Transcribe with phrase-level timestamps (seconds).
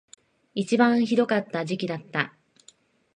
[0.55, 2.33] 一番ひどかった時期だった